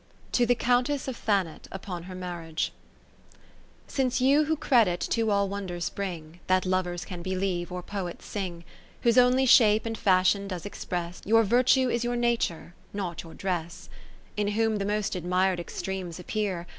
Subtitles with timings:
[0.31, 2.71] To the Countess of Thanet, upon her JNTarriage
[3.85, 8.63] Since you who credit to all wonders bring, That lovers can believe, or poets sing;
[9.01, 11.21] Whose only shape and fashion does express.
[11.23, 13.89] Your virtue is your nature, not your dress;
[14.35, 16.65] In whom the most admir'd extremes appear.